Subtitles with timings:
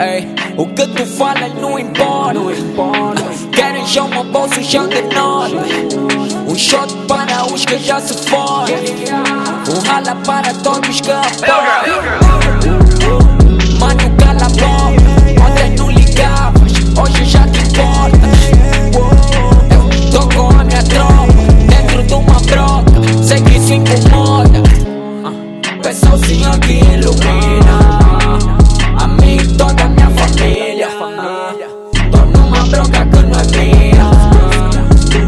[0.00, 0.26] Ey,
[0.56, 2.40] hoe que toevallig nu importa
[3.52, 5.52] Querem chamar o bolso já de nós
[6.48, 8.66] Um shot para os que já se foram
[9.68, 12.47] Um rala para todos que apoiam
[26.10, 27.78] Ao Senhor que ilumina
[28.98, 30.88] a mim e toda a minha família.
[32.10, 34.10] Tô numa broca que não é minha.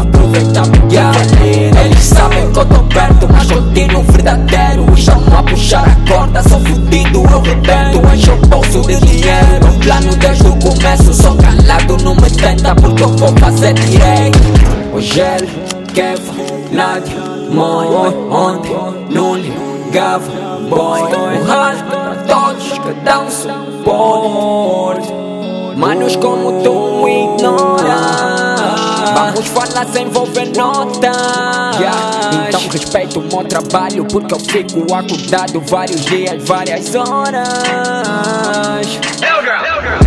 [0.00, 1.80] Aproveita minha família.
[1.84, 4.86] Eles sabem que eu tô perto, mas continuo verdadeiro.
[4.96, 8.14] Estão a puxar a corda, sou fudido, eu rebento.
[8.14, 9.66] Encho o bolso de dinheiro.
[9.66, 14.38] Um plano desde o começo, sou calado, não me tenta porque eu vou fazer direito.
[14.92, 15.48] Hoje ele,
[15.92, 16.32] Keva,
[16.70, 17.18] Nádia,
[17.50, 17.88] Mãe,
[18.30, 18.74] ontem,
[19.92, 21.02] ligava, boy.
[21.02, 25.12] Um ralo pra todos, cada um suporte.
[25.76, 27.96] Manos como tu ignora
[29.14, 31.10] Vamos falar sem envolver nota
[32.46, 37.48] Então respeito o meu trabalho Porque eu fico acordado vários dias, várias horas
[39.22, 40.01] Ei,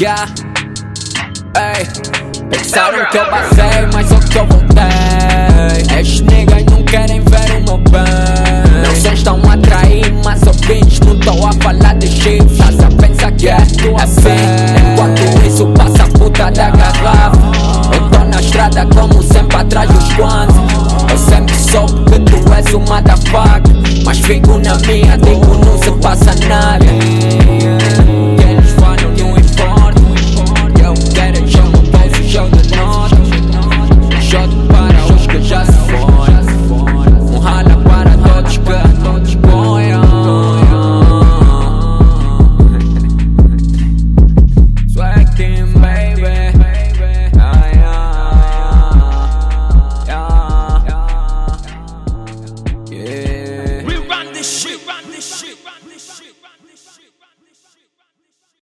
[0.00, 0.24] Yeah.
[1.58, 1.86] Ei,
[2.48, 6.00] pensaram que eu passei, mas só que eu voltei.
[6.00, 8.82] Estes niggas não querem ver o meu bem.
[8.82, 12.56] Não só estão a atrair, mas ouvintes não estou a falar de chifres.
[12.56, 14.94] Só pensa que é assim.
[14.94, 17.38] Enquanto isso passa a puta da garrafa.
[17.92, 20.56] Eu tô na estrada como sempre atrás dos guantes.
[21.10, 23.70] Eu sempre soube que tu és uma da faca.
[24.06, 26.86] Mas fico na minha, digo não se passa nada.